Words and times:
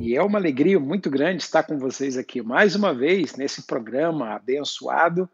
E 0.00 0.16
é 0.16 0.22
uma 0.22 0.38
alegria 0.38 0.80
muito 0.80 1.10
grande 1.10 1.42
estar 1.42 1.62
com 1.62 1.78
vocês 1.78 2.16
aqui 2.16 2.40
mais 2.40 2.74
uma 2.74 2.94
vez 2.94 3.36
nesse 3.36 3.66
programa 3.66 4.34
abençoado 4.34 5.28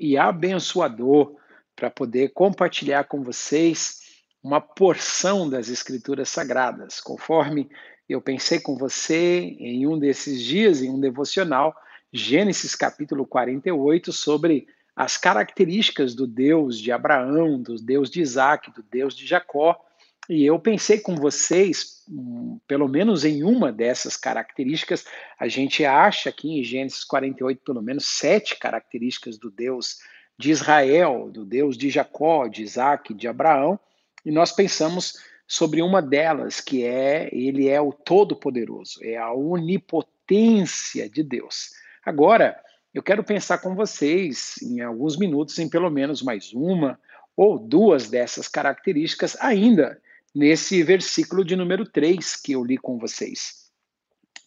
e 0.00 0.16
abençoador 0.16 1.36
para 1.76 1.90
poder 1.90 2.30
compartilhar 2.30 3.04
com 3.04 3.22
vocês 3.22 3.98
uma 4.42 4.60
porção 4.60 5.48
das 5.48 5.68
Escrituras 5.68 6.30
Sagradas, 6.30 7.00
conforme 7.00 7.68
eu 8.08 8.20
pensei 8.22 8.58
com 8.60 8.76
você 8.76 9.40
em 9.58 9.86
um 9.86 9.98
desses 9.98 10.42
dias, 10.42 10.80
em 10.80 10.88
um 10.88 10.98
devocional, 10.98 11.76
Gênesis 12.10 12.74
capítulo 12.74 13.26
48, 13.26 14.10
sobre 14.12 14.66
as 14.98 15.16
características 15.16 16.12
do 16.12 16.26
Deus 16.26 16.76
de 16.76 16.90
Abraão, 16.90 17.62
do 17.62 17.76
Deus 17.76 18.10
de 18.10 18.20
Isaac, 18.20 18.72
do 18.72 18.82
Deus 18.82 19.16
de 19.16 19.24
Jacó. 19.24 19.80
E 20.28 20.44
eu 20.44 20.58
pensei 20.58 20.98
com 20.98 21.14
vocês, 21.14 22.02
hum, 22.10 22.58
pelo 22.66 22.88
menos 22.88 23.24
em 23.24 23.44
uma 23.44 23.70
dessas 23.70 24.16
características, 24.16 25.06
a 25.38 25.46
gente 25.46 25.84
acha 25.84 26.30
aqui 26.30 26.58
em 26.58 26.64
Gênesis 26.64 27.04
48 27.04 27.62
pelo 27.64 27.80
menos 27.80 28.06
sete 28.06 28.58
características 28.58 29.38
do 29.38 29.52
Deus 29.52 29.98
de 30.36 30.50
Israel, 30.50 31.30
do 31.30 31.44
Deus 31.44 31.78
de 31.78 31.90
Jacó, 31.90 32.48
de 32.48 32.64
Isaac, 32.64 33.14
de 33.14 33.28
Abraão, 33.28 33.78
e 34.26 34.32
nós 34.32 34.50
pensamos 34.50 35.14
sobre 35.46 35.80
uma 35.80 36.02
delas, 36.02 36.60
que 36.60 36.84
é 36.84 37.28
ele 37.30 37.68
é 37.68 37.80
o 37.80 37.92
Todo-Poderoso, 37.92 38.98
é 39.04 39.16
a 39.16 39.32
onipotência 39.32 41.08
de 41.08 41.22
Deus. 41.22 41.70
Agora, 42.04 42.60
eu 42.98 43.02
quero 43.02 43.22
pensar 43.22 43.58
com 43.58 43.76
vocês 43.76 44.56
em 44.60 44.80
alguns 44.80 45.16
minutos 45.16 45.56
em 45.60 45.68
pelo 45.68 45.88
menos 45.88 46.20
mais 46.20 46.52
uma 46.52 46.98
ou 47.36 47.56
duas 47.56 48.10
dessas 48.10 48.48
características 48.48 49.36
ainda 49.38 50.02
nesse 50.34 50.82
versículo 50.82 51.44
de 51.44 51.54
número 51.54 51.88
3 51.88 52.34
que 52.34 52.50
eu 52.50 52.64
li 52.64 52.76
com 52.76 52.98
vocês. 52.98 53.70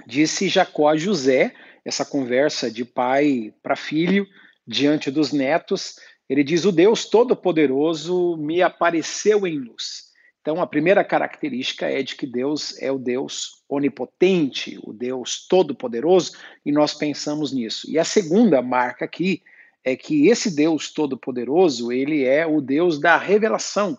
Disse 0.05 0.49
Jacó 0.49 0.89
a 0.89 0.97
José, 0.97 1.55
essa 1.85 2.03
conversa 2.03 2.69
de 2.69 2.83
pai 2.83 3.53
para 3.63 3.77
filho, 3.77 4.27
diante 4.67 5.09
dos 5.09 5.31
netos, 5.31 5.95
ele 6.27 6.44
diz: 6.44 6.66
O 6.66 6.73
Deus 6.73 7.05
Todo-Poderoso 7.05 8.35
me 8.35 8.61
apareceu 8.61 9.47
em 9.47 9.59
luz. 9.59 10.10
Então, 10.42 10.59
a 10.59 10.66
primeira 10.66 11.03
característica 11.03 11.88
é 11.88 12.02
de 12.02 12.16
que 12.16 12.25
Deus 12.25 12.75
é 12.81 12.92
o 12.92 12.97
Deus 12.97 13.64
onipotente, 13.70 14.80
o 14.84 14.92
Deus 14.92 15.45
todo-poderoso, 15.47 16.31
e 16.66 16.72
nós 16.72 16.95
pensamos 16.95 17.53
nisso. 17.53 17.89
E 17.89 18.00
a 18.00 18.03
segunda 18.03 18.59
marca 18.62 19.06
aqui 19.06 19.44
é 19.84 19.95
que 19.95 20.28
esse 20.28 20.56
Deus 20.56 20.92
todo-poderoso, 20.92 21.92
ele 21.92 22.23
é 22.23 22.45
o 22.45 22.59
Deus 22.59 23.00
da 23.00 23.17
revelação. 23.17 23.97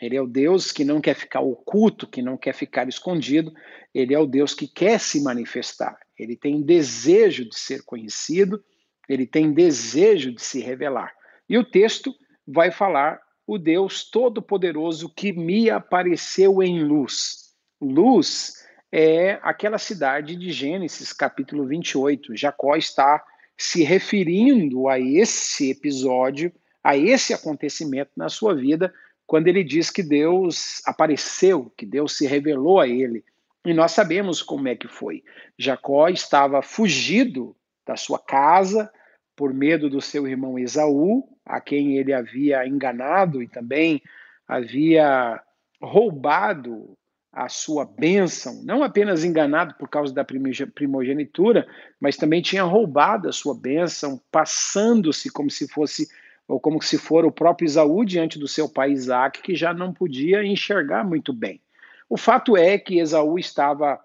Ele 0.00 0.16
é 0.16 0.20
o 0.20 0.26
Deus 0.26 0.72
que 0.72 0.84
não 0.84 1.00
quer 1.00 1.14
ficar 1.14 1.40
oculto, 1.40 2.06
que 2.06 2.20
não 2.22 2.36
quer 2.36 2.54
ficar 2.54 2.88
escondido, 2.88 3.52
ele 3.94 4.14
é 4.14 4.18
o 4.18 4.26
Deus 4.26 4.54
que 4.54 4.66
quer 4.66 4.98
se 4.98 5.22
manifestar. 5.22 5.98
Ele 6.18 6.36
tem 6.36 6.62
desejo 6.62 7.48
de 7.48 7.58
ser 7.58 7.82
conhecido, 7.82 8.62
ele 9.08 9.26
tem 9.26 9.52
desejo 9.52 10.32
de 10.32 10.42
se 10.42 10.60
revelar. 10.60 11.14
E 11.48 11.56
o 11.56 11.64
texto 11.64 12.14
vai 12.46 12.70
falar 12.70 13.20
o 13.46 13.58
Deus 13.58 14.04
Todo-Poderoso 14.10 15.08
que 15.08 15.32
me 15.32 15.70
apareceu 15.70 16.62
em 16.62 16.82
luz. 16.82 17.54
Luz 17.80 18.66
é 18.90 19.38
aquela 19.42 19.78
cidade 19.78 20.34
de 20.34 20.50
Gênesis, 20.50 21.12
capítulo 21.12 21.64
28. 21.66 22.34
Jacó 22.36 22.74
está 22.74 23.22
se 23.56 23.84
referindo 23.84 24.88
a 24.88 24.98
esse 24.98 25.70
episódio, 25.70 26.52
a 26.82 26.96
esse 26.96 27.32
acontecimento 27.32 28.10
na 28.16 28.28
sua 28.28 28.54
vida, 28.54 28.92
quando 29.26 29.48
ele 29.48 29.62
diz 29.62 29.90
que 29.90 30.02
Deus 30.02 30.82
apareceu, 30.86 31.72
que 31.76 31.86
Deus 31.86 32.16
se 32.16 32.26
revelou 32.26 32.80
a 32.80 32.88
ele. 32.88 33.24
E 33.64 33.72
nós 33.74 33.92
sabemos 33.92 34.42
como 34.42 34.68
é 34.68 34.76
que 34.76 34.88
foi. 34.88 35.24
Jacó 35.58 36.08
estava 36.08 36.62
fugido 36.62 37.56
da 37.86 37.96
sua 37.96 38.18
casa 38.18 38.90
por 39.34 39.52
medo 39.52 39.90
do 39.90 40.00
seu 40.00 40.26
irmão 40.26 40.58
Esaú, 40.58 41.35
a 41.46 41.60
quem 41.60 41.96
ele 41.96 42.12
havia 42.12 42.66
enganado 42.66 43.40
e 43.40 43.46
também 43.46 44.02
havia 44.46 45.40
roubado 45.80 46.96
a 47.32 47.48
sua 47.48 47.84
bênção, 47.84 48.62
não 48.64 48.82
apenas 48.82 49.22
enganado 49.22 49.74
por 49.74 49.88
causa 49.88 50.12
da 50.12 50.24
primogenitura, 50.24 51.66
mas 52.00 52.16
também 52.16 52.40
tinha 52.40 52.62
roubado 52.62 53.28
a 53.28 53.32
sua 53.32 53.54
bênção, 53.54 54.20
passando-se 54.32 55.30
como 55.30 55.50
se 55.50 55.68
fosse 55.68 56.08
ou 56.48 56.58
como 56.58 56.80
se 56.80 56.96
for 56.96 57.24
o 57.24 57.32
próprio 57.32 57.66
Esaú 57.66 58.04
diante 58.04 58.38
do 58.38 58.48
seu 58.48 58.68
pai 58.68 58.92
Isaac, 58.92 59.42
que 59.42 59.54
já 59.54 59.74
não 59.74 59.92
podia 59.92 60.44
enxergar 60.44 61.04
muito 61.04 61.32
bem. 61.32 61.60
O 62.08 62.16
fato 62.16 62.56
é 62.56 62.78
que 62.78 63.00
Esaú 63.00 63.38
estava 63.38 64.00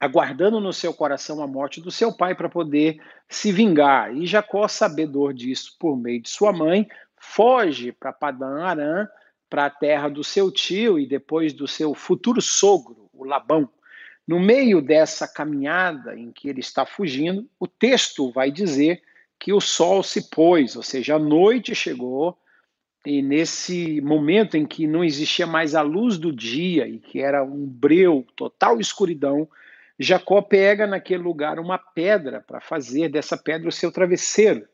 aguardando 0.00 0.60
no 0.60 0.72
seu 0.72 0.94
coração 0.94 1.42
a 1.42 1.46
morte 1.46 1.80
do 1.80 1.90
seu 1.90 2.12
pai 2.16 2.34
para 2.34 2.48
poder 2.48 3.00
se 3.28 3.50
vingar. 3.50 4.14
E 4.16 4.26
Jacó, 4.26 4.68
sabedor 4.68 5.34
disso 5.34 5.76
por 5.78 5.96
meio 5.96 6.22
de 6.22 6.28
sua 6.28 6.52
mãe, 6.52 6.88
foge 7.16 7.92
para 7.92 8.12
Padã 8.12 8.62
Arã, 8.62 9.08
para 9.50 9.66
a 9.66 9.70
terra 9.70 10.08
do 10.08 10.22
seu 10.22 10.52
tio 10.52 10.98
e 10.98 11.06
depois 11.06 11.52
do 11.52 11.66
seu 11.66 11.94
futuro 11.94 12.40
sogro, 12.40 13.08
o 13.12 13.24
Labão. 13.24 13.68
No 14.26 14.38
meio 14.38 14.82
dessa 14.82 15.26
caminhada 15.26 16.16
em 16.16 16.30
que 16.30 16.48
ele 16.48 16.60
está 16.60 16.84
fugindo, 16.84 17.48
o 17.58 17.66
texto 17.66 18.30
vai 18.30 18.50
dizer 18.50 19.02
que 19.38 19.52
o 19.52 19.60
sol 19.60 20.02
se 20.02 20.28
pôs, 20.28 20.76
ou 20.76 20.82
seja, 20.82 21.16
a 21.16 21.18
noite 21.18 21.74
chegou, 21.74 22.36
e 23.06 23.22
nesse 23.22 24.00
momento 24.02 24.56
em 24.56 24.66
que 24.66 24.86
não 24.86 25.02
existia 25.02 25.46
mais 25.46 25.74
a 25.74 25.80
luz 25.80 26.18
do 26.18 26.30
dia 26.30 26.86
e 26.86 26.98
que 26.98 27.20
era 27.20 27.42
um 27.42 27.64
breu, 27.64 28.26
total 28.36 28.78
escuridão, 28.78 29.48
Jacó 29.98 30.40
pega 30.40 30.86
naquele 30.86 31.22
lugar 31.22 31.58
uma 31.58 31.76
pedra 31.76 32.40
para 32.46 32.60
fazer 32.60 33.08
dessa 33.08 33.36
pedra 33.36 33.68
o 33.68 33.72
seu 33.72 33.90
travesseiro. 33.90 34.66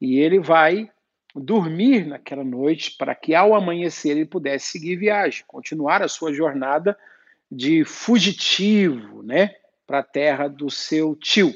E 0.00 0.18
ele 0.18 0.38
vai 0.38 0.90
dormir 1.34 2.06
naquela 2.06 2.44
noite 2.44 2.94
para 2.98 3.14
que 3.14 3.34
ao 3.34 3.54
amanhecer 3.54 4.10
ele 4.10 4.26
pudesse 4.26 4.72
seguir 4.72 4.96
viagem, 4.96 5.44
continuar 5.46 6.02
a 6.02 6.08
sua 6.08 6.32
jornada 6.32 6.96
de 7.50 7.84
fugitivo, 7.84 9.22
né, 9.22 9.54
para 9.86 10.00
a 10.00 10.02
terra 10.02 10.48
do 10.48 10.70
seu 10.70 11.14
tio. 11.14 11.54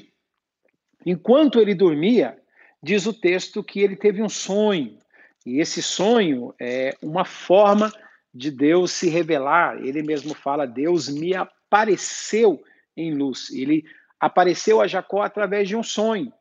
Enquanto 1.04 1.60
ele 1.60 1.74
dormia, 1.74 2.38
diz 2.82 3.06
o 3.06 3.12
texto 3.12 3.64
que 3.64 3.80
ele 3.80 3.96
teve 3.96 4.22
um 4.22 4.28
sonho. 4.28 4.98
E 5.44 5.58
esse 5.58 5.82
sonho 5.82 6.54
é 6.60 6.94
uma 7.02 7.24
forma 7.24 7.92
de 8.32 8.50
Deus 8.50 8.92
se 8.92 9.08
revelar. 9.08 9.82
Ele 9.82 10.02
mesmo 10.02 10.34
fala: 10.34 10.66
Deus 10.66 11.08
me 11.08 11.34
apareceu 11.34 12.62
em 13.00 13.14
luz. 13.14 13.50
Ele 13.50 13.84
apareceu 14.18 14.80
a 14.80 14.86
Jacó 14.86 15.22
através 15.22 15.68
de 15.68 15.76
um 15.76 15.82
sonho. 15.82 16.32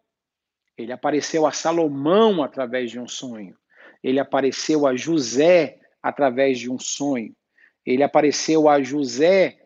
Ele 0.77 0.91
apareceu 0.91 1.45
a 1.45 1.51
Salomão 1.51 2.41
através 2.43 2.91
de 2.91 2.99
um 2.99 3.07
sonho. 3.07 3.55
Ele 4.03 4.19
apareceu 4.19 4.87
a 4.87 4.95
José 4.95 5.79
através 6.01 6.57
de 6.57 6.71
um 6.71 6.79
sonho. 6.79 7.35
Ele 7.85 8.03
apareceu 8.03 8.69
a 8.69 8.81
José, 8.81 9.59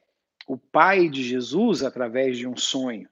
o 0.48 0.58
pai 0.58 1.10
de 1.10 1.22
Jesus, 1.24 1.84
através 1.84 2.38
de 2.38 2.48
um 2.48 2.56
sonho. 2.56 3.08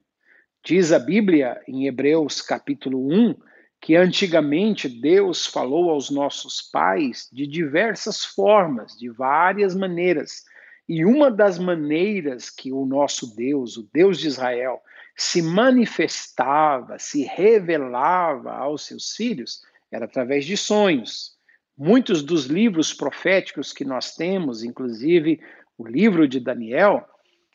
Diz 0.64 0.92
a 0.92 0.98
Bíblia 0.98 1.60
em 1.66 1.86
Hebreus 1.86 2.40
capítulo 2.40 3.08
1 3.12 3.34
que 3.82 3.96
antigamente 3.96 4.88
Deus 4.88 5.44
falou 5.44 5.90
aos 5.90 6.08
nossos 6.08 6.62
pais 6.62 7.28
de 7.32 7.48
diversas 7.48 8.24
formas, 8.24 8.96
de 8.96 9.10
várias 9.10 9.74
maneiras, 9.74 10.44
e 10.92 11.06
uma 11.06 11.30
das 11.30 11.58
maneiras 11.58 12.50
que 12.50 12.70
o 12.70 12.84
nosso 12.84 13.34
Deus, 13.34 13.78
o 13.78 13.88
Deus 13.94 14.18
de 14.18 14.26
Israel, 14.26 14.78
se 15.16 15.40
manifestava, 15.40 16.98
se 16.98 17.22
revelava 17.22 18.52
aos 18.52 18.84
seus 18.84 19.16
filhos 19.16 19.62
era 19.90 20.04
através 20.04 20.44
de 20.44 20.54
sonhos. 20.54 21.32
Muitos 21.78 22.22
dos 22.22 22.44
livros 22.44 22.92
proféticos 22.92 23.72
que 23.72 23.86
nós 23.86 24.14
temos, 24.14 24.62
inclusive 24.62 25.40
o 25.78 25.86
livro 25.88 26.28
de 26.28 26.38
Daniel, 26.38 27.08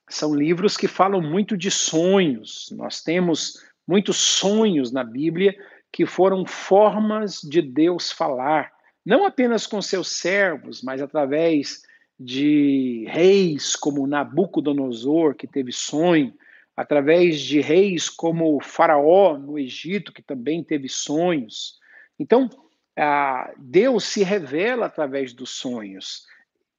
são 0.09 0.33
livros 0.33 0.75
que 0.75 0.87
falam 0.87 1.21
muito 1.21 1.55
de 1.55 1.69
sonhos. 1.69 2.73
Nós 2.75 3.03
temos 3.03 3.63
muitos 3.87 4.17
sonhos 4.17 4.91
na 4.91 5.03
Bíblia 5.03 5.55
que 5.91 6.07
foram 6.07 6.43
formas 6.43 7.39
de 7.41 7.61
Deus 7.61 8.11
falar, 8.11 8.71
não 9.05 9.27
apenas 9.27 9.67
com 9.67 9.79
seus 9.79 10.07
servos, 10.07 10.81
mas 10.81 11.03
através 11.03 11.83
de 12.19 13.05
reis 13.09 13.75
como 13.75 14.07
Nabucodonosor, 14.07 15.35
que 15.35 15.47
teve 15.47 15.71
sonho, 15.71 16.33
através 16.75 17.39
de 17.39 17.61
reis 17.61 18.09
como 18.09 18.59
Faraó 18.61 19.37
no 19.37 19.57
Egito, 19.57 20.11
que 20.11 20.21
também 20.21 20.63
teve 20.63 20.89
sonhos. 20.89 21.77
Então, 22.19 22.49
Deus 23.57 24.05
se 24.05 24.23
revela 24.23 24.87
através 24.87 25.33
dos 25.33 25.51
sonhos. 25.51 26.25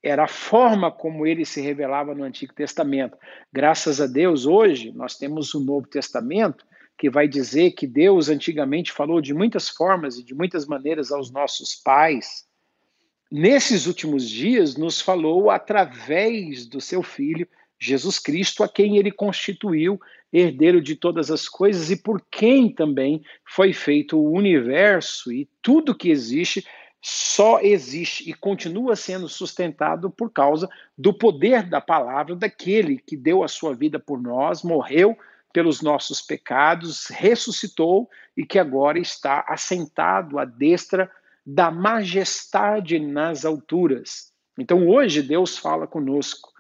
Era 0.03 0.25
a 0.25 0.29
forma 0.29 0.91
como 0.91 1.27
ele 1.27 1.45
se 1.45 1.61
revelava 1.61 2.15
no 2.15 2.25
Antigo 2.25 2.55
Testamento. 2.55 3.17
Graças 3.53 4.01
a 4.01 4.07
Deus, 4.07 4.47
hoje, 4.47 4.93
nós 4.93 5.17
temos 5.17 5.55
o 5.55 5.61
Novo 5.61 5.87
Testamento, 5.87 6.65
que 6.97 7.09
vai 7.09 7.29
dizer 7.29 7.73
que 7.73 7.87
Deus 7.87 8.29
antigamente 8.29 8.91
falou 8.91 9.21
de 9.21 9.33
muitas 9.33 9.69
formas 9.69 10.19
e 10.19 10.25
de 10.25 10.35
muitas 10.35 10.67
maneiras 10.67 11.13
aos 11.13 11.31
nossos 11.31 11.77
pais, 11.77 12.48
nesses 13.31 13.87
últimos 13.87 14.29
dias, 14.29 14.77
nos 14.77 15.01
falou 15.01 15.51
através 15.51 16.67
do 16.67 16.81
seu 16.81 17.03
Filho, 17.03 17.47
Jesus 17.79 18.19
Cristo, 18.19 18.65
a 18.65 18.69
quem 18.69 18.97
ele 18.97 19.13
constituiu 19.13 20.01
herdeiro 20.33 20.81
de 20.81 20.95
todas 20.95 21.31
as 21.31 21.49
coisas 21.49 21.91
e 21.91 21.97
por 21.97 22.21
quem 22.31 22.71
também 22.71 23.23
foi 23.45 23.73
feito 23.73 24.19
o 24.19 24.33
universo 24.33 25.33
e 25.33 25.49
tudo 25.63 25.95
que 25.95 26.11
existe 26.11 26.67
só 27.01 27.61
existe 27.61 28.29
e 28.29 28.35
continua 28.35 28.97
sendo 28.97 29.29
sustentado 29.29 30.11
por 30.11 30.31
causa 30.31 30.69
do 30.97 31.15
poder 31.15 31.63
da 31.63 31.81
palavra 31.81 32.35
daquele 32.35 32.99
que 32.99 33.17
deu 33.17 33.45
a 33.45 33.49
sua 33.49 33.75
vida 33.75 33.99
por 33.99 34.21
nós, 34.21 34.63
morreu 34.63 35.17
pelos 35.53 35.81
nossos 35.81 36.21
pecados, 36.21 37.07
ressuscitou 37.07 38.11
e 38.37 38.45
que 38.45 38.59
agora 38.59 38.99
está 38.99 39.45
assentado 39.49 40.39
à 40.39 40.45
destra 40.45 41.11
da 41.51 41.71
majestade 41.71 42.99
nas 42.99 43.47
alturas. 43.47 44.31
Então 44.59 44.87
hoje 44.87 45.23
Deus 45.23 45.57
fala 45.57 45.87
conosco 45.87 46.53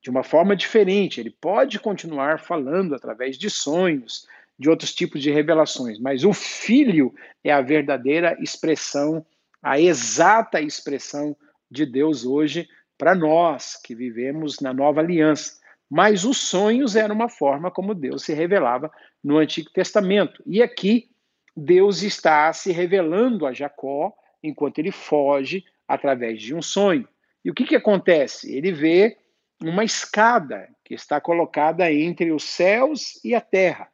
de 0.00 0.08
uma 0.08 0.22
forma 0.22 0.54
diferente. 0.54 1.18
Ele 1.18 1.30
pode 1.40 1.80
continuar 1.80 2.38
falando 2.38 2.94
através 2.94 3.36
de 3.36 3.50
sonhos, 3.50 4.24
de 4.56 4.70
outros 4.70 4.94
tipos 4.94 5.20
de 5.20 5.32
revelações, 5.32 5.98
mas 5.98 6.22
o 6.22 6.32
Filho 6.32 7.12
é 7.42 7.52
a 7.52 7.60
verdadeira 7.60 8.36
expressão, 8.40 9.26
a 9.60 9.80
exata 9.80 10.60
expressão 10.60 11.36
de 11.68 11.84
Deus 11.84 12.24
hoje 12.24 12.68
para 12.96 13.16
nós 13.16 13.74
que 13.82 13.96
vivemos 13.96 14.60
na 14.60 14.72
nova 14.72 15.00
aliança. 15.00 15.58
Mas 15.90 16.24
os 16.24 16.38
sonhos 16.38 16.94
eram 16.94 17.16
uma 17.16 17.28
forma 17.28 17.68
como 17.68 17.96
Deus 17.96 18.22
se 18.22 18.32
revelava 18.32 18.92
no 19.24 19.38
Antigo 19.38 19.70
Testamento. 19.72 20.40
E 20.46 20.62
aqui 20.62 21.10
Deus 21.56 22.02
está 22.04 22.52
se 22.52 22.70
revelando 22.70 23.44
a 23.44 23.52
Jacó 23.52 24.14
enquanto 24.42 24.78
ele 24.78 24.90
foge 24.90 25.64
através 25.86 26.40
de 26.40 26.54
um 26.54 26.62
sonho. 26.62 27.08
E 27.44 27.50
o 27.50 27.54
que, 27.54 27.64
que 27.64 27.76
acontece? 27.76 28.54
Ele 28.54 28.72
vê 28.72 29.16
uma 29.62 29.84
escada 29.84 30.68
que 30.84 30.94
está 30.94 31.20
colocada 31.20 31.90
entre 31.92 32.32
os 32.32 32.44
céus 32.44 33.22
e 33.24 33.34
a 33.34 33.40
terra. 33.40 33.90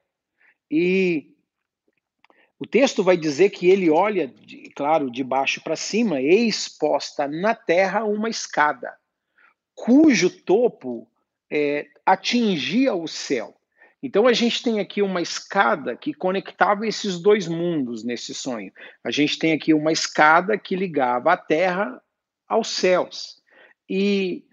E 0.71 1.33
o 2.59 2.67
texto 2.67 3.03
vai 3.03 3.17
dizer 3.17 3.51
que 3.51 3.69
ele 3.69 3.91
olha, 3.91 4.33
claro, 4.77 5.11
de 5.11 5.25
baixo 5.25 5.61
para 5.63 5.77
cima, 5.77 6.21
e 6.21 6.49
exposta 6.49 7.27
na 7.27 7.55
terra 7.55 8.05
uma 8.05 8.29
escada, 8.29 8.97
cujo 9.75 10.31
topo 10.31 11.09
é, 11.51 11.89
atingia 12.07 12.95
o 12.95 13.09
céu. 13.09 13.55
Então 14.03 14.27
a 14.27 14.33
gente 14.33 14.63
tem 14.63 14.81
aqui 14.81 15.01
uma 15.01 15.23
escada 15.23 15.97
que 15.97 16.13
conectava 16.13 16.87
esses 16.87 17.21
dois 17.21 17.47
mundos 17.47 18.03
nesse 18.03 18.35
sonho. 18.35 18.73
A 19.05 19.11
gente 19.13 19.39
tem 19.39 19.53
aqui 19.53 19.73
uma 19.73 19.93
escada 19.93 20.59
que 20.59 20.75
ligava 20.75 21.33
a 21.33 21.37
terra 21.37 22.03
aos 22.49 22.69
céus. 22.69 23.41
E 23.89 24.45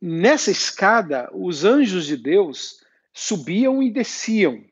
nessa 0.00 0.50
escada, 0.50 1.30
os 1.32 1.64
anjos 1.64 2.06
de 2.06 2.16
Deus 2.18 2.84
subiam 3.14 3.82
e 3.82 3.90
desciam. 3.90 4.62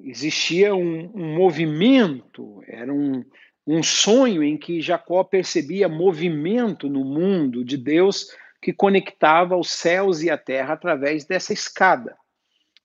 Existia 0.00 0.74
um, 0.74 1.10
um 1.14 1.34
movimento, 1.34 2.62
era 2.66 2.92
um, 2.92 3.24
um 3.66 3.82
sonho 3.82 4.42
em 4.42 4.56
que 4.56 4.80
Jacó 4.80 5.22
percebia 5.22 5.88
movimento 5.88 6.88
no 6.88 7.04
mundo 7.04 7.62
de 7.62 7.76
Deus 7.76 8.26
que 8.60 8.72
conectava 8.72 9.54
os 9.54 9.70
céus 9.70 10.22
e 10.22 10.30
a 10.30 10.38
terra 10.38 10.72
através 10.72 11.26
dessa 11.26 11.52
escada. 11.52 12.16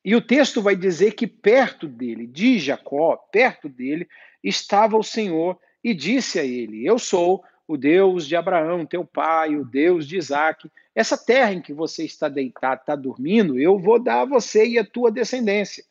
E 0.04 0.16
o 0.16 0.22
texto 0.22 0.62
vai 0.62 0.75
dizer 0.75 1.13
que 1.13 1.28
perto 1.28 1.88
dele, 1.88 2.25
de 2.25 2.57
Jacó, 2.57 3.18
perto 3.31 3.68
dele, 3.68 4.07
estava 4.44 4.98
o 4.98 5.04
Senhor 5.04 5.60
e 5.84 5.94
disse 5.94 6.40
a 6.40 6.44
ele: 6.44 6.86
Eu 6.86 6.98
sou 6.98 7.44
o 7.68 7.78
Deus 7.78 8.28
de 8.28 8.36
Abraão, 8.36 8.86
teu 8.86 9.06
pai, 9.06 9.56
o 9.56 9.66
Deus 9.66 10.07
de 10.07 10.18
Isaac. 10.18 10.69
Essa 10.96 11.18
terra 11.18 11.54
em 11.54 11.62
que 11.62 11.74
você 11.74 12.04
está 12.04 12.28
deitado, 12.28 12.81
está 12.81 12.96
dormindo, 12.96 13.60
eu 13.60 13.78
vou 13.78 14.01
dar 14.01 14.22
a 14.22 14.25
você 14.25 14.66
e 14.66 14.80
a 14.80 14.86
tua 14.86 15.12
descendência. 15.12 15.84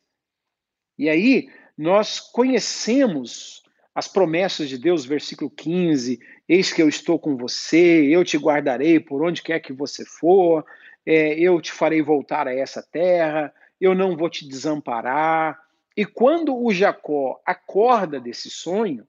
E 0.97 1.07
aí, 1.07 1.49
nós 1.77 2.19
conhecemos 2.19 3.63
as 3.95 4.07
promessas 4.07 4.67
de 4.67 4.77
Deus, 4.77 5.05
versículo 5.05 5.49
15: 5.49 6.19
Eis 6.47 6.73
que 6.73 6.81
eu 6.81 6.89
estou 6.89 7.17
com 7.17 7.37
você, 7.37 8.07
eu 8.07 8.25
te 8.25 8.37
guardarei 8.37 8.99
por 8.99 9.23
onde 9.23 9.41
quer 9.41 9.59
que 9.59 9.71
você 9.71 10.03
for, 10.03 10.65
é, 11.05 11.39
eu 11.39 11.61
te 11.61 11.71
farei 11.71 12.01
voltar 12.01 12.47
a 12.47 12.53
essa 12.53 12.83
terra, 12.83 13.53
eu 13.79 13.95
não 13.95 14.15
vou 14.15 14.29
te 14.29 14.47
desamparar. 14.47 15.59
E 15.95 16.05
quando 16.05 16.55
o 16.55 16.73
Jacó 16.73 17.41
acorda 17.45 18.19
desse 18.19 18.49
sonho, 18.49 19.07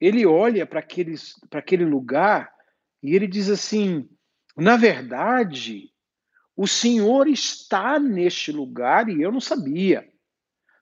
ele 0.00 0.26
olha 0.26 0.66
para 0.66 0.80
aquele 0.80 1.84
lugar 1.84 2.52
e 3.02 3.14
ele 3.14 3.26
diz 3.26 3.48
assim: 3.48 4.08
na 4.56 4.76
verdade, 4.76 5.92
o 6.56 6.66
Senhor 6.66 7.28
está 7.28 7.98
neste 7.98 8.50
lugar 8.50 9.08
e 9.08 9.20
eu 9.20 9.30
não 9.30 9.40
sabia. 9.40 10.08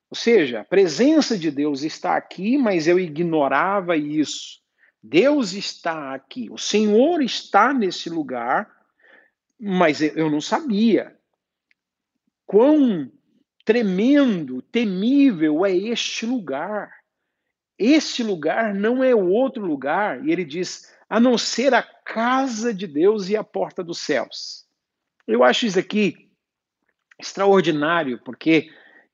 Ou 0.09 0.17
seja, 0.17 0.61
a 0.61 0.65
presença 0.65 1.37
de 1.37 1.51
Deus 1.51 1.83
está 1.83 2.17
aqui, 2.17 2.57
mas 2.57 2.87
eu 2.87 3.01
ignorava 3.01 3.97
isso. 3.97 4.63
Deus 5.03 5.53
está 5.53 6.15
aqui, 6.15 6.49
o 6.51 6.57
Senhor 6.57 7.21
está 7.21 7.75
nesse 7.75 8.09
lugar, 8.09 8.71
mas 9.61 10.01
eu 10.01 10.31
não 10.31 10.41
sabia. 10.41 11.19
Quão 12.47 13.11
tremendo, 13.65 14.61
temível 14.63 15.65
é 15.65 15.75
este 15.75 16.27
lugar. 16.27 16.93
Este 17.79 18.23
lugar 18.23 18.75
não 18.75 19.03
é 19.03 19.15
outro 19.15 19.65
lugar, 19.65 20.25
e 20.25 20.31
ele 20.31 20.45
diz, 20.45 20.95
a 21.09 21.19
não 21.19 21.37
ser 21.37 21.75
a 21.75 21.83
casa 21.83 22.73
de 22.73 22.87
Deus 22.87 23.29
e 23.29 23.37
a 23.37 23.43
porta 23.43 23.83
dos 23.83 23.99
céus. 23.99 24.65
Eu 25.27 25.43
acho 25.43 25.67
isso 25.67 25.79
aqui 25.79 26.31
extraordinário, 27.19 28.21
porque 28.25 28.71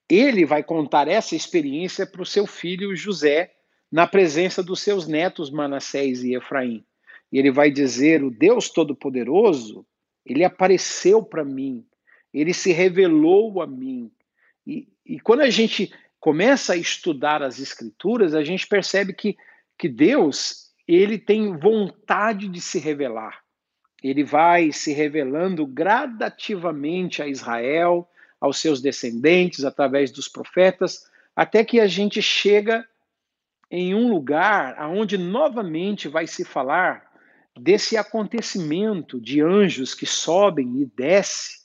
ele 0.09 0.45
vai 0.45 0.63
contar 0.63 1.07
essa 1.09 1.37
experiência 1.37 2.07
para 2.07 2.23
o 2.23 2.27
seu 2.27 2.47
filho 2.47 2.95
José, 2.97 3.53
na 3.91 4.07
presença 4.07 4.63
dos 4.63 4.81
seus 4.81 5.07
netos 5.07 5.51
Manassés 5.51 6.23
e 6.23 6.35
Efraim. 6.35 6.85
E 7.33 7.39
ele 7.39 7.51
vai 7.51 7.71
dizer: 7.71 8.23
O 8.23 8.31
Deus 8.31 8.71
Todo-Poderoso, 8.71 9.87
ele 10.25 10.45
apareceu 10.45 11.23
para 11.23 11.45
mim, 11.45 11.85
ele 12.33 12.53
se 12.53 12.73
revelou 12.73 13.61
a 13.61 13.67
mim, 13.67 14.11
e, 14.67 14.89
e 15.05 15.21
quando 15.21 15.41
a 15.41 15.51
gente 15.51 15.93
começa 16.19 16.75
a 16.75 16.77
estudar 16.77 17.43
as 17.43 17.59
escrituras, 17.59 18.35
a 18.35 18.45
gente 18.45 18.67
percebe 18.67 19.13
que, 19.13 19.37
que 19.79 19.89
Deus 19.89 20.71
ele 20.87 21.19
tem 21.19 21.57
vontade 21.57 22.49
de 22.49 22.61
se 22.61 22.79
revelar. 22.79 23.41
Ele 24.03 24.25
vai 24.25 24.73
se 24.73 24.93
revelando 24.93 25.67
gradativamente 25.67 27.23
a 27.23 27.29
Israel, 27.29 28.09
aos 28.41 28.59
seus 28.59 28.81
descendentes, 28.81 29.65
através 29.65 30.11
dos 30.11 30.27
profetas, 30.27 31.05
até 31.37 31.65
que 31.65 31.79
a 31.79 31.87
gente 31.87 32.21
chega 32.21 32.87
em 33.71 33.95
um 33.95 34.11
lugar 34.11 34.77
onde 34.91 35.17
novamente 35.17 36.09
vai 36.09 36.27
se 36.27 36.45
falar 36.45 37.09
desse 37.59 37.97
acontecimento 37.97 39.21
de 39.21 39.41
anjos 39.41 39.95
que 39.95 40.07
sobem 40.07 40.81
e 40.81 40.87
descem, 40.87 41.57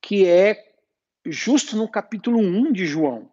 que 0.00 0.26
é 0.26 0.75
justo 1.30 1.76
no 1.76 1.88
capítulo 1.88 2.38
1 2.38 2.72
de 2.72 2.86
João. 2.86 3.30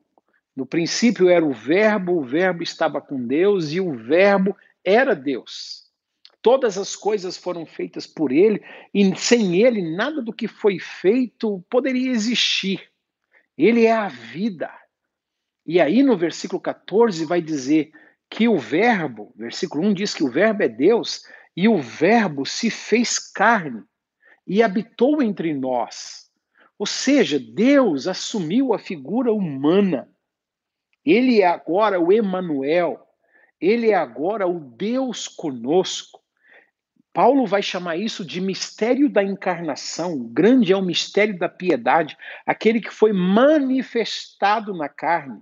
No 0.55 0.65
princípio 0.65 1.29
era 1.29 1.43
o 1.43 1.53
Verbo, 1.53 2.17
o 2.17 2.23
Verbo 2.23 2.61
estava 2.63 3.01
com 3.01 3.25
Deus 3.25 3.71
e 3.71 3.79
o 3.79 3.93
Verbo 3.93 4.55
era 4.83 5.15
Deus. 5.15 5.83
Todas 6.41 6.77
as 6.77 6.95
coisas 6.95 7.37
foram 7.37 7.65
feitas 7.65 8.05
por 8.05 8.31
ele 8.31 8.61
e 8.93 9.15
sem 9.15 9.61
ele 9.61 9.95
nada 9.95 10.21
do 10.21 10.33
que 10.33 10.47
foi 10.47 10.77
feito 10.77 11.63
poderia 11.69 12.11
existir. 12.11 12.89
Ele 13.57 13.85
é 13.85 13.93
a 13.93 14.09
vida. 14.09 14.69
E 15.65 15.79
aí 15.79 16.03
no 16.03 16.17
versículo 16.17 16.61
14 16.61 17.25
vai 17.25 17.41
dizer 17.41 17.91
que 18.29 18.47
o 18.47 18.57
Verbo, 18.57 19.33
versículo 19.35 19.85
1 19.87 19.93
diz 19.93 20.13
que 20.13 20.23
o 20.23 20.29
Verbo 20.29 20.63
é 20.63 20.67
Deus 20.67 21.23
e 21.55 21.67
o 21.67 21.79
Verbo 21.79 22.45
se 22.45 22.69
fez 22.69 23.17
carne 23.19 23.83
e 24.45 24.61
habitou 24.61 25.21
entre 25.21 25.53
nós. 25.53 26.22
Ou 26.83 26.87
seja, 26.87 27.39
Deus 27.39 28.09
assumiu 28.09 28.73
a 28.73 28.77
figura 28.77 29.31
humana. 29.31 30.09
Ele 31.05 31.39
é 31.39 31.47
agora 31.47 31.97
o 31.97 32.11
Emanuel. 32.11 32.99
Ele 33.57 33.91
é 33.91 33.95
agora 33.95 34.45
o 34.45 34.59
Deus 34.59 35.25
conosco. 35.29 36.19
Paulo 37.13 37.45
vai 37.45 37.61
chamar 37.61 37.95
isso 37.95 38.25
de 38.25 38.41
mistério 38.41 39.09
da 39.09 39.23
encarnação. 39.23 40.13
O 40.13 40.27
grande 40.27 40.73
é 40.73 40.75
o 40.75 40.81
mistério 40.81 41.39
da 41.39 41.47
piedade, 41.47 42.17
aquele 42.45 42.81
que 42.81 42.93
foi 42.93 43.13
manifestado 43.13 44.73
na 44.73 44.89
carne 44.89 45.41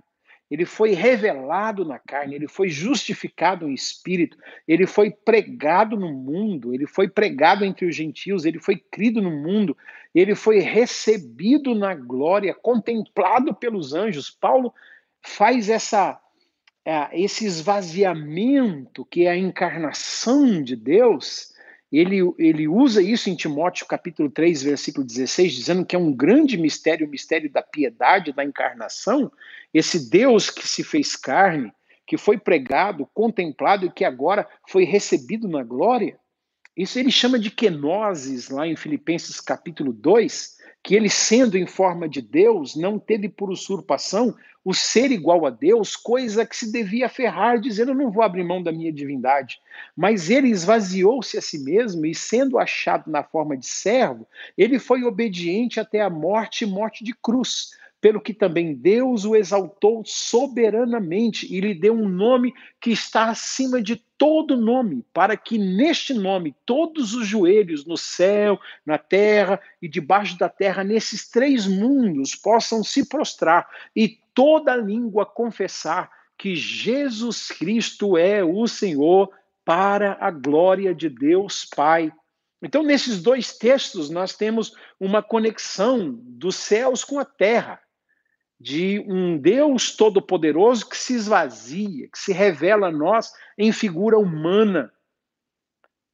ele 0.52 0.66
foi 0.66 0.90
revelado 0.92 1.82
na 1.82 1.98
carne, 1.98 2.34
ele 2.34 2.46
foi 2.46 2.68
justificado 2.68 3.66
em 3.66 3.72
espírito, 3.72 4.36
ele 4.68 4.86
foi 4.86 5.10
pregado 5.10 5.96
no 5.96 6.12
mundo, 6.12 6.74
ele 6.74 6.86
foi 6.86 7.08
pregado 7.08 7.64
entre 7.64 7.86
os 7.86 7.96
gentios, 7.96 8.44
ele 8.44 8.58
foi 8.58 8.76
crido 8.76 9.22
no 9.22 9.30
mundo, 9.30 9.74
ele 10.14 10.34
foi 10.34 10.58
recebido 10.58 11.74
na 11.74 11.94
glória, 11.94 12.54
contemplado 12.54 13.54
pelos 13.54 13.94
anjos. 13.94 14.30
Paulo 14.30 14.72
faz 15.22 15.68
essa 15.68 16.20
é, 16.84 17.08
esse 17.12 17.46
esvaziamento 17.46 19.04
que 19.04 19.26
é 19.26 19.30
a 19.30 19.36
encarnação 19.36 20.62
de 20.62 20.74
Deus, 20.74 21.52
ele, 21.92 22.20
ele 22.38 22.66
usa 22.66 23.02
isso 23.02 23.28
em 23.28 23.36
Timóteo 23.36 23.86
capítulo 23.86 24.30
3, 24.30 24.62
versículo 24.62 25.06
16, 25.06 25.52
dizendo 25.52 25.84
que 25.84 25.94
é 25.94 25.98
um 25.98 26.12
grande 26.12 26.56
mistério, 26.56 27.06
o 27.06 27.10
mistério 27.10 27.52
da 27.52 27.62
piedade, 27.62 28.32
da 28.32 28.42
encarnação, 28.42 29.30
esse 29.74 30.10
Deus 30.10 30.48
que 30.48 30.66
se 30.66 30.82
fez 30.82 31.14
carne, 31.14 31.70
que 32.06 32.16
foi 32.16 32.38
pregado, 32.38 33.08
contemplado 33.12 33.86
e 33.86 33.92
que 33.92 34.04
agora 34.04 34.48
foi 34.68 34.84
recebido 34.84 35.46
na 35.46 35.62
glória. 35.62 36.18
Isso 36.76 36.98
ele 36.98 37.10
chama 37.10 37.38
de 37.38 37.50
kenosis 37.50 38.48
lá 38.48 38.66
em 38.66 38.76
Filipenses 38.76 39.40
capítulo 39.40 39.92
2, 39.92 40.56
que 40.82 40.94
ele, 40.94 41.08
sendo 41.08 41.56
em 41.56 41.66
forma 41.66 42.08
de 42.08 42.20
Deus, 42.20 42.74
não 42.74 42.98
teve 42.98 43.28
por 43.28 43.50
usurpação 43.50 44.34
o 44.64 44.72
ser 44.72 45.10
igual 45.10 45.44
a 45.44 45.50
Deus, 45.50 45.96
coisa 45.96 46.46
que 46.46 46.56
se 46.56 46.70
devia 46.70 47.06
aferrar, 47.06 47.58
dizendo: 47.58 47.90
Eu 47.90 47.96
não 47.96 48.10
vou 48.10 48.22
abrir 48.22 48.44
mão 48.44 48.62
da 48.62 48.72
minha 48.72 48.92
divindade. 48.92 49.60
Mas 49.96 50.30
ele 50.30 50.48
esvaziou-se 50.48 51.36
a 51.36 51.42
si 51.42 51.58
mesmo 51.58 52.06
e, 52.06 52.14
sendo 52.14 52.58
achado 52.58 53.10
na 53.10 53.22
forma 53.22 53.56
de 53.56 53.66
servo, 53.66 54.26
ele 54.56 54.78
foi 54.78 55.02
obediente 55.04 55.80
até 55.80 56.00
a 56.00 56.10
morte 56.10 56.64
morte 56.64 57.04
de 57.04 57.12
cruz 57.12 57.72
pelo 58.02 58.20
que 58.20 58.34
também 58.34 58.74
Deus 58.74 59.24
o 59.24 59.36
exaltou 59.36 60.02
soberanamente 60.04 61.46
e 61.46 61.60
lhe 61.60 61.72
deu 61.72 61.94
um 61.94 62.08
nome 62.08 62.52
que 62.80 62.90
está 62.90 63.30
acima 63.30 63.80
de 63.80 63.94
todo 64.18 64.56
nome, 64.56 65.04
para 65.14 65.36
que 65.36 65.56
neste 65.56 66.12
nome 66.12 66.52
todos 66.66 67.14
os 67.14 67.28
joelhos 67.28 67.86
no 67.86 67.96
céu, 67.96 68.58
na 68.84 68.98
terra 68.98 69.60
e 69.80 69.88
debaixo 69.88 70.36
da 70.36 70.48
terra, 70.48 70.82
nesses 70.82 71.28
três 71.30 71.64
mundos, 71.64 72.34
possam 72.34 72.82
se 72.82 73.08
prostrar 73.08 73.68
e 73.94 74.18
toda 74.34 74.74
língua 74.74 75.24
confessar 75.24 76.10
que 76.36 76.56
Jesus 76.56 77.52
Cristo 77.52 78.18
é 78.18 78.42
o 78.42 78.66
Senhor, 78.66 79.30
para 79.64 80.18
a 80.20 80.28
glória 80.28 80.92
de 80.92 81.08
Deus 81.08 81.64
Pai. 81.64 82.12
Então, 82.60 82.82
nesses 82.82 83.22
dois 83.22 83.56
textos, 83.56 84.10
nós 84.10 84.34
temos 84.34 84.74
uma 84.98 85.22
conexão 85.22 86.18
dos 86.20 86.56
céus 86.56 87.04
com 87.04 87.20
a 87.20 87.24
terra 87.24 87.80
de 88.62 89.00
um 89.08 89.36
Deus 89.36 89.96
todo-poderoso 89.96 90.88
que 90.88 90.96
se 90.96 91.14
esvazia, 91.14 92.06
que 92.06 92.16
se 92.16 92.32
revela 92.32 92.86
a 92.86 92.92
nós 92.92 93.32
em 93.58 93.72
figura 93.72 94.16
humana. 94.16 94.92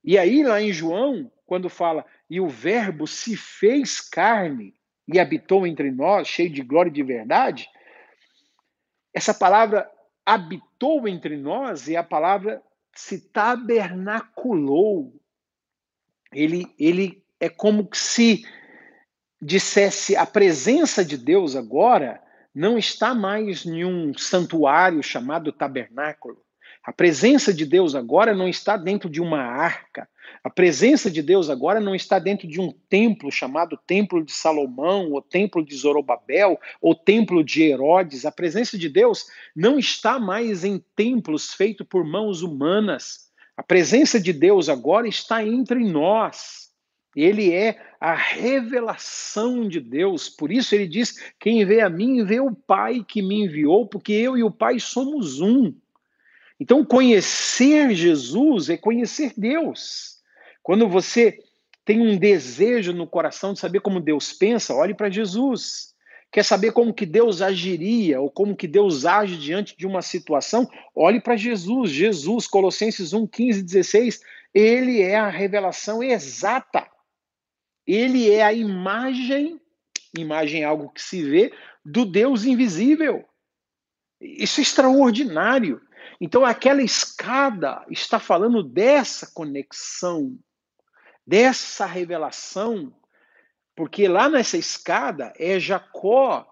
E 0.02 0.16
aí, 0.16 0.42
lá 0.42 0.58
em 0.58 0.72
João, 0.72 1.30
quando 1.44 1.68
fala, 1.68 2.06
e 2.30 2.40
o 2.40 2.48
Verbo 2.48 3.06
se 3.06 3.36
fez 3.36 4.00
carne 4.00 4.74
e 5.06 5.20
habitou 5.20 5.66
entre 5.66 5.90
nós, 5.90 6.26
cheio 6.26 6.48
de 6.48 6.62
glória 6.62 6.88
e 6.88 6.92
de 6.92 7.02
verdade, 7.02 7.68
essa 9.12 9.34
palavra 9.34 9.90
habitou 10.24 11.06
entre 11.06 11.36
nós 11.36 11.86
e 11.86 11.96
a 11.96 12.02
palavra 12.02 12.62
se 12.94 13.28
tabernaculou. 13.28 15.20
Ele, 16.32 16.74
ele 16.78 17.22
é 17.38 17.50
como 17.50 17.86
se 17.92 18.46
dissesse 19.40 20.16
a 20.16 20.24
presença 20.24 21.04
de 21.04 21.18
Deus 21.18 21.54
agora 21.54 22.26
não 22.54 22.78
está 22.78 23.14
mais 23.14 23.64
em 23.64 23.84
um 23.84 24.16
santuário 24.16 25.02
chamado 25.02 25.52
tabernáculo. 25.52 26.42
A 26.84 26.92
presença 26.92 27.52
de 27.52 27.66
Deus 27.66 27.94
agora 27.94 28.34
não 28.34 28.48
está 28.48 28.76
dentro 28.76 29.10
de 29.10 29.20
uma 29.20 29.40
arca. 29.40 30.08
A 30.42 30.48
presença 30.48 31.10
de 31.10 31.22
Deus 31.22 31.50
agora 31.50 31.80
não 31.80 31.94
está 31.94 32.18
dentro 32.18 32.48
de 32.48 32.60
um 32.60 32.72
templo 32.88 33.30
chamado 33.30 33.78
Templo 33.86 34.24
de 34.24 34.32
Salomão, 34.32 35.12
ou 35.12 35.20
Templo 35.20 35.64
de 35.64 35.76
Zorobabel, 35.76 36.58
ou 36.80 36.94
Templo 36.94 37.44
de 37.44 37.62
Herodes. 37.62 38.24
A 38.24 38.32
presença 38.32 38.78
de 38.78 38.88
Deus 38.88 39.26
não 39.54 39.78
está 39.78 40.18
mais 40.18 40.64
em 40.64 40.82
templos 40.96 41.52
feitos 41.52 41.86
por 41.86 42.04
mãos 42.04 42.42
humanas. 42.42 43.28
A 43.56 43.62
presença 43.62 44.20
de 44.20 44.32
Deus 44.32 44.68
agora 44.68 45.08
está 45.08 45.44
entre 45.44 45.80
nós. 45.80 46.67
Ele 47.16 47.52
é 47.52 47.78
a 48.00 48.14
revelação 48.14 49.68
de 49.68 49.80
Deus. 49.80 50.28
Por 50.28 50.52
isso 50.52 50.74
ele 50.74 50.86
diz: 50.86 51.16
quem 51.38 51.64
vê 51.64 51.80
a 51.80 51.90
mim 51.90 52.24
vê 52.24 52.40
o 52.40 52.54
Pai 52.54 53.04
que 53.06 53.22
me 53.22 53.42
enviou, 53.42 53.86
porque 53.86 54.12
eu 54.12 54.36
e 54.36 54.42
o 54.42 54.50
Pai 54.50 54.78
somos 54.78 55.40
um. 55.40 55.74
Então, 56.60 56.84
conhecer 56.84 57.94
Jesus 57.94 58.68
é 58.68 58.76
conhecer 58.76 59.32
Deus. 59.36 60.18
Quando 60.62 60.88
você 60.88 61.38
tem 61.84 62.00
um 62.00 62.18
desejo 62.18 62.92
no 62.92 63.06
coração 63.06 63.52
de 63.52 63.60
saber 63.60 63.80
como 63.80 64.00
Deus 64.00 64.32
pensa, 64.32 64.74
olhe 64.74 64.92
para 64.92 65.08
Jesus. 65.08 65.94
Quer 66.30 66.44
saber 66.44 66.72
como 66.72 66.92
que 66.92 67.06
Deus 67.06 67.40
agiria 67.40 68.20
ou 68.20 68.30
como 68.30 68.54
que 68.54 68.66
Deus 68.66 69.06
age 69.06 69.38
diante 69.38 69.74
de 69.76 69.86
uma 69.86 70.02
situação? 70.02 70.68
Olhe 70.94 71.20
para 71.20 71.36
Jesus. 71.36 71.90
Jesus, 71.90 72.46
Colossenses 72.46 73.14
1, 73.14 73.26
15, 73.26 73.62
16, 73.62 74.20
ele 74.52 75.00
é 75.00 75.16
a 75.16 75.30
revelação 75.30 76.02
exata 76.02 76.86
ele 77.88 78.30
é 78.30 78.44
a 78.44 78.52
imagem, 78.52 79.58
imagem 80.16 80.62
é 80.62 80.64
algo 80.64 80.90
que 80.90 81.00
se 81.00 81.22
vê, 81.22 81.52
do 81.82 82.04
Deus 82.04 82.44
invisível. 82.44 83.24
Isso 84.20 84.60
é 84.60 84.62
extraordinário. 84.62 85.80
Então, 86.20 86.44
aquela 86.44 86.82
escada 86.82 87.82
está 87.88 88.20
falando 88.20 88.62
dessa 88.62 89.30
conexão, 89.32 90.38
dessa 91.26 91.86
revelação, 91.86 92.92
porque 93.74 94.06
lá 94.06 94.28
nessa 94.28 94.58
escada 94.58 95.32
é 95.38 95.58
Jacó 95.58 96.46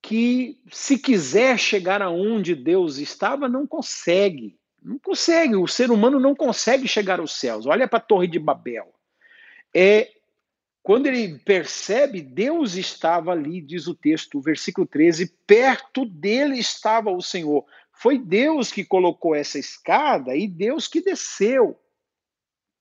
que, 0.00 0.58
se 0.70 0.98
quiser 0.98 1.58
chegar 1.58 2.00
aonde 2.00 2.54
Deus 2.54 2.96
estava, 2.96 3.46
não 3.46 3.66
consegue. 3.66 4.58
Não 4.82 4.98
consegue. 4.98 5.56
O 5.56 5.66
ser 5.66 5.90
humano 5.90 6.18
não 6.18 6.34
consegue 6.34 6.88
chegar 6.88 7.20
aos 7.20 7.38
céus. 7.38 7.66
Olha 7.66 7.86
para 7.86 7.98
a 7.98 8.02
Torre 8.02 8.26
de 8.26 8.38
Babel. 8.38 8.94
É 9.74 10.10
quando 10.82 11.06
ele 11.06 11.38
percebe, 11.38 12.22
Deus 12.22 12.74
estava 12.74 13.32
ali, 13.32 13.60
diz 13.60 13.86
o 13.86 13.94
texto, 13.94 14.40
versículo 14.40 14.86
13, 14.86 15.26
perto 15.46 16.06
dele 16.06 16.58
estava 16.58 17.10
o 17.10 17.20
Senhor. 17.20 17.66
Foi 17.92 18.18
Deus 18.18 18.72
que 18.72 18.84
colocou 18.84 19.34
essa 19.34 19.58
escada 19.58 20.34
e 20.34 20.48
Deus 20.48 20.88
que 20.88 21.02
desceu. 21.02 21.78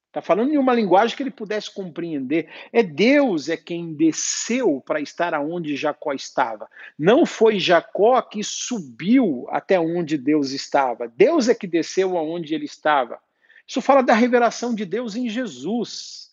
Está 0.08 0.22
falando 0.22 0.54
em 0.54 0.58
uma 0.58 0.74
linguagem 0.74 1.16
que 1.16 1.22
ele 1.22 1.30
pudesse 1.30 1.72
compreender. 1.72 2.50
É 2.72 2.82
Deus 2.82 3.50
é 3.50 3.58
quem 3.58 3.94
desceu 3.94 4.82
para 4.84 5.02
estar 5.02 5.34
aonde 5.36 5.76
Jacó 5.76 6.14
estava. 6.14 6.68
Não 6.98 7.26
foi 7.26 7.60
Jacó 7.60 8.20
que 8.22 8.44
subiu 8.44 9.46
até 9.50 9.80
onde 9.80 10.18
Deus 10.18 10.52
estava. 10.52 11.08
Deus 11.08 11.50
é 11.50 11.54
que 11.54 11.68
desceu 11.68 12.18
aonde 12.18 12.56
ele 12.56 12.66
estava. 12.66 13.20
Isso 13.68 13.82
fala 13.82 14.02
da 14.02 14.14
revelação 14.14 14.74
de 14.74 14.84
Deus 14.84 15.16
em 15.16 15.30
Jesus 15.30 16.29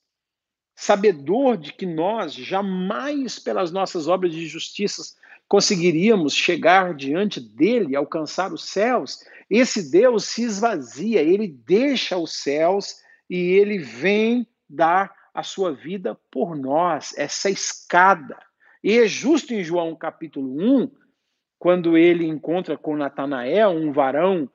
sabedor 0.76 1.56
de 1.56 1.72
que 1.72 1.86
nós 1.86 2.34
jamais, 2.34 3.38
pelas 3.38 3.72
nossas 3.72 4.06
obras 4.06 4.32
de 4.32 4.46
justiça, 4.46 5.02
conseguiríamos 5.48 6.34
chegar 6.34 6.94
diante 6.94 7.40
dele, 7.40 7.96
alcançar 7.96 8.52
os 8.52 8.68
céus, 8.68 9.20
esse 9.48 9.90
Deus 9.90 10.24
se 10.24 10.42
esvazia, 10.42 11.22
ele 11.22 11.48
deixa 11.48 12.18
os 12.18 12.32
céus 12.34 13.00
e 13.30 13.36
ele 13.36 13.78
vem 13.78 14.46
dar 14.68 15.14
a 15.32 15.42
sua 15.42 15.72
vida 15.72 16.18
por 16.30 16.56
nós, 16.56 17.14
essa 17.16 17.48
escada. 17.48 18.36
E 18.82 18.98
é 18.98 19.06
justo 19.06 19.54
em 19.54 19.64
João 19.64 19.94
capítulo 19.94 20.48
1, 20.82 20.90
quando 21.58 21.96
ele 21.96 22.26
encontra 22.26 22.76
com 22.76 22.96
Natanael, 22.96 23.70
um 23.70 23.92
varão 23.92 24.50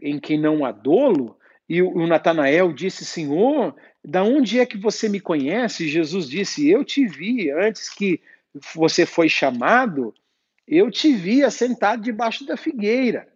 em 0.00 0.20
quem 0.20 0.38
não 0.38 0.64
há 0.64 0.70
dolo, 0.70 1.36
e 1.68 1.82
o 1.82 2.06
Natanael 2.06 2.72
disse: 2.72 3.04
Senhor, 3.04 3.74
da 4.06 4.22
onde 4.22 4.60
é 4.60 4.64
que 4.64 4.78
você 4.78 5.08
me 5.08 5.18
conhece? 5.18 5.88
Jesus 5.88 6.28
disse: 6.28 6.70
Eu 6.70 6.84
te 6.84 7.04
vi 7.08 7.50
antes 7.50 7.88
que 7.88 8.20
você 8.72 9.04
foi 9.04 9.28
chamado, 9.28 10.14
eu 10.66 10.92
te 10.92 11.12
vi 11.12 11.42
assentado 11.42 12.02
debaixo 12.02 12.46
da 12.46 12.56
figueira. 12.56 13.28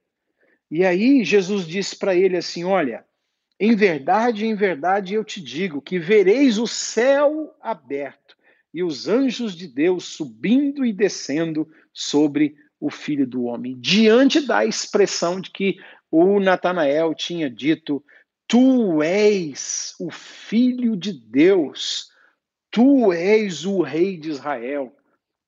E 0.70 0.84
aí 0.84 1.24
Jesus 1.24 1.66
disse 1.66 1.96
para 1.96 2.14
ele 2.14 2.36
assim: 2.36 2.62
Olha, 2.62 3.04
em 3.58 3.74
verdade, 3.74 4.46
em 4.46 4.54
verdade 4.54 5.14
eu 5.14 5.24
te 5.24 5.40
digo 5.40 5.82
que 5.82 5.98
vereis 5.98 6.56
o 6.56 6.68
céu 6.68 7.52
aberto 7.60 8.36
e 8.72 8.84
os 8.84 9.08
anjos 9.08 9.56
de 9.56 9.66
Deus 9.66 10.04
subindo 10.04 10.86
e 10.86 10.92
descendo 10.92 11.68
sobre 11.92 12.54
o 12.78 12.88
filho 12.90 13.26
do 13.26 13.42
homem. 13.42 13.76
Diante 13.76 14.40
da 14.40 14.64
expressão 14.64 15.40
de 15.40 15.50
que 15.50 15.78
o 16.12 16.38
Natanael 16.38 17.12
tinha 17.12 17.50
dito 17.50 18.02
Tu 18.50 19.00
és 19.00 19.94
o 20.00 20.10
Filho 20.10 20.96
de 20.96 21.12
Deus, 21.12 22.10
tu 22.68 23.12
és 23.12 23.64
o 23.64 23.80
Rei 23.80 24.16
de 24.16 24.28
Israel. 24.28 24.92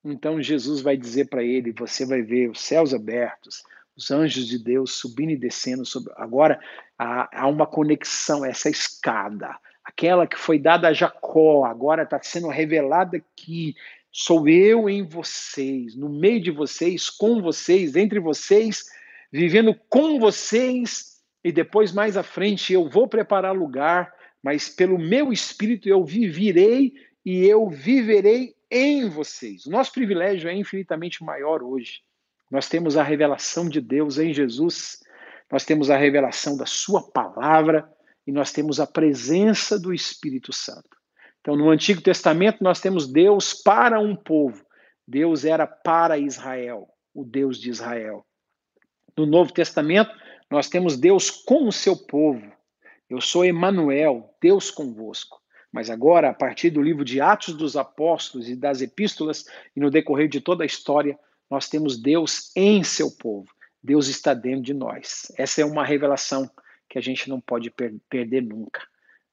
Então 0.05 0.41
Jesus 0.41 0.79
vai 0.79 0.95
dizer 0.95 1.25
para 1.25 1.43
ele: 1.43 1.73
Você 1.73 2.05
vai 2.05 2.21
ver 2.21 2.49
os 2.49 2.61
céus 2.61 2.93
abertos, 2.93 3.61
os 3.93 4.09
anjos 4.09 4.47
de 4.47 4.57
Deus 4.57 4.93
subindo 4.93 5.31
e 5.31 5.37
descendo. 5.37 5.85
Sobre... 5.85 6.13
Agora 6.15 6.57
há, 6.97 7.41
há 7.41 7.47
uma 7.49 7.67
conexão, 7.67 8.45
essa 8.45 8.69
escada, 8.69 9.53
aquela 9.83 10.25
que 10.25 10.39
foi 10.39 10.57
dada 10.57 10.87
a 10.87 10.93
Jacó, 10.93 11.65
agora 11.65 12.03
está 12.03 12.21
sendo 12.23 12.47
revelada 12.47 13.17
aqui. 13.17 13.75
Sou 14.13 14.47
eu 14.47 14.89
em 14.89 15.05
vocês, 15.05 15.93
no 15.93 16.07
meio 16.07 16.41
de 16.41 16.51
vocês, 16.51 17.09
com 17.09 17.41
vocês, 17.41 17.97
entre 17.97 18.21
vocês, 18.21 18.85
vivendo 19.29 19.75
com 19.89 20.19
vocês 20.19 21.12
e 21.43 21.51
depois 21.51 21.91
mais 21.91 22.17
à 22.17 22.23
frente 22.23 22.73
eu 22.73 22.89
vou 22.89 23.07
preparar 23.07 23.55
lugar 23.55 24.13
mas 24.43 24.67
pelo 24.67 24.99
meu 24.99 25.31
espírito 25.31 25.87
eu 25.87 26.03
viverei 26.03 26.93
e 27.25 27.45
eu 27.45 27.69
viverei 27.69 28.53
em 28.69 29.07
vocês. 29.07 29.65
O 29.65 29.71
nosso 29.71 29.93
privilégio 29.93 30.49
é 30.49 30.53
infinitamente 30.53 31.23
maior 31.23 31.63
hoje. 31.63 32.01
Nós 32.51 32.67
temos 32.67 32.97
a 32.97 33.03
revelação 33.03 33.69
de 33.69 33.79
Deus 33.79 34.17
em 34.17 34.33
Jesus, 34.33 34.99
nós 35.49 35.63
temos 35.63 35.89
a 35.89 35.95
revelação 35.95 36.57
da 36.57 36.65
Sua 36.65 37.09
palavra 37.09 37.89
e 38.27 38.31
nós 38.31 38.51
temos 38.51 38.79
a 38.81 38.85
presença 38.85 39.79
do 39.79 39.93
Espírito 39.93 40.51
Santo. 40.51 40.89
Então, 41.39 41.55
no 41.55 41.69
Antigo 41.69 42.01
Testamento, 42.01 42.63
nós 42.63 42.81
temos 42.81 43.07
Deus 43.07 43.53
para 43.53 43.99
um 43.99 44.15
povo. 44.15 44.65
Deus 45.07 45.45
era 45.45 45.65
para 45.67 46.17
Israel, 46.17 46.87
o 47.13 47.23
Deus 47.23 47.59
de 47.59 47.69
Israel. 47.69 48.25
No 49.17 49.25
Novo 49.25 49.51
Testamento, 49.53 50.11
nós 50.53 50.69
temos 50.69 50.95
Deus 50.95 51.31
com 51.31 51.67
o 51.67 51.71
seu 51.71 51.97
povo. 51.97 52.45
Eu 53.09 53.19
sou 53.19 53.43
Emanuel, 53.43 54.35
Deus 54.39 54.69
convosco. 54.69 55.41
Mas 55.71 55.89
agora, 55.89 56.29
a 56.29 56.33
partir 56.33 56.69
do 56.69 56.79
livro 56.79 57.03
de 57.03 57.19
Atos 57.19 57.55
dos 57.55 57.75
Apóstolos 57.75 58.47
e 58.47 58.55
das 58.55 58.79
epístolas, 58.79 59.45
e 59.75 59.79
no 59.79 59.89
decorrer 59.89 60.27
de 60.27 60.39
toda 60.39 60.63
a 60.63 60.67
história, 60.67 61.17
nós 61.49 61.67
temos 61.67 61.99
Deus 61.99 62.51
em 62.55 62.83
seu 62.83 63.09
povo. 63.09 63.47
Deus 63.81 64.07
está 64.07 64.35
dentro 64.35 64.61
de 64.61 64.75
nós. 64.75 65.31
Essa 65.39 65.61
é 65.61 65.65
uma 65.65 65.83
revelação 65.83 66.47
que 66.87 66.99
a 66.99 67.01
gente 67.01 67.27
não 67.27 67.41
pode 67.41 67.71
per 67.71 67.91
perder 68.07 68.43
nunca. 68.43 68.81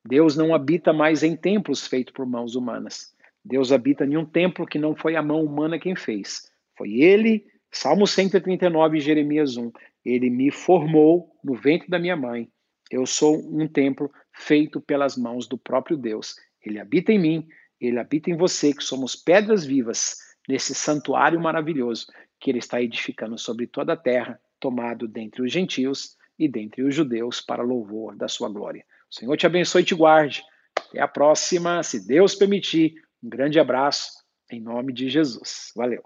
Deus 0.02 0.38
não 0.38 0.54
habita 0.54 0.90
mais 0.90 1.22
em 1.22 1.36
templos 1.36 1.86
feitos 1.86 2.14
por 2.14 2.24
mãos 2.24 2.54
humanas. 2.54 3.14
Deus 3.44 3.72
habita 3.72 4.06
em 4.06 4.16
um 4.16 4.24
templo 4.24 4.66
que 4.66 4.78
não 4.78 4.96
foi 4.96 5.16
a 5.16 5.22
mão 5.22 5.44
humana 5.44 5.78
quem 5.78 5.94
fez. 5.94 6.50
Foi 6.78 6.94
Ele, 6.94 7.44
Salmo 7.70 8.06
139, 8.06 9.00
Jeremias 9.00 9.58
1. 9.58 9.70
Ele 10.04 10.30
me 10.30 10.50
formou 10.50 11.30
no 11.44 11.54
ventre 11.54 11.88
da 11.88 11.98
minha 11.98 12.16
mãe. 12.16 12.48
Eu 12.90 13.06
sou 13.06 13.36
um 13.36 13.68
templo 13.68 14.10
feito 14.32 14.80
pelas 14.80 15.16
mãos 15.16 15.46
do 15.46 15.58
próprio 15.58 15.96
Deus. 15.96 16.34
Ele 16.64 16.78
habita 16.78 17.12
em 17.12 17.18
mim, 17.18 17.48
ele 17.80 17.98
habita 17.98 18.30
em 18.30 18.36
você, 18.36 18.72
que 18.72 18.82
somos 18.82 19.14
pedras 19.14 19.64
vivas 19.64 20.16
nesse 20.48 20.74
santuário 20.74 21.40
maravilhoso 21.40 22.06
que 22.40 22.50
ele 22.50 22.58
está 22.58 22.80
edificando 22.80 23.38
sobre 23.38 23.66
toda 23.66 23.92
a 23.92 23.96
terra, 23.96 24.40
tomado 24.58 25.06
dentre 25.06 25.42
os 25.42 25.52
gentios 25.52 26.16
e 26.38 26.48
dentre 26.48 26.82
os 26.82 26.94
judeus 26.94 27.40
para 27.40 27.62
louvor 27.62 28.16
da 28.16 28.26
sua 28.26 28.48
glória. 28.48 28.84
O 29.10 29.14
Senhor 29.14 29.36
te 29.36 29.46
abençoe 29.46 29.82
e 29.82 29.84
te 29.84 29.94
guarde. 29.94 30.42
Até 30.74 31.00
a 31.00 31.08
próxima, 31.08 31.82
se 31.82 32.06
Deus 32.06 32.34
permitir. 32.34 32.94
Um 33.22 33.28
grande 33.28 33.60
abraço 33.60 34.10
em 34.50 34.60
nome 34.60 34.92
de 34.94 35.10
Jesus. 35.10 35.70
Valeu. 35.76 36.02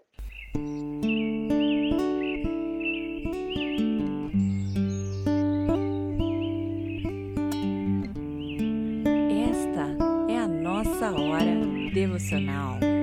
Esta 12.17 12.37
é 12.37 12.94